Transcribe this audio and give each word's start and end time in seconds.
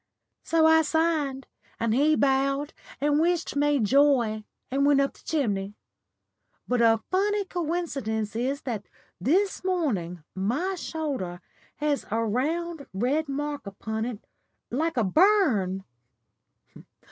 So 0.41 0.65
I 0.65 0.81
signed, 0.81 1.45
and 1.79 1.93
he 1.93 2.15
bowed 2.15 2.73
and 2.99 3.19
wished 3.19 3.55
me 3.55 3.77
joy 3.79 4.43
and 4.71 4.83
went 4.83 4.99
up 4.99 5.13
the 5.13 5.19
chimney. 5.23 5.75
But 6.67 6.81
a 6.81 7.03
funny 7.11 7.45
coincidence 7.45 8.35
is 8.35 8.63
that 8.63 8.87
this 9.19 9.63
morning 9.63 10.23
my 10.33 10.73
shoulder 10.73 11.39
has 11.75 12.07
a 12.09 12.25
round 12.25 12.87
red 12.95 13.29
mark 13.29 13.67
upon 13.67 14.05
it 14.05 14.25
like 14.71 14.97
a 14.97 15.03
burn." 15.03 15.83